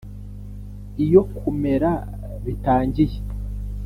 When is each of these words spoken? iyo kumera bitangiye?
iyo 1.05 1.21
kumera 1.37 1.91
bitangiye? 2.43 3.17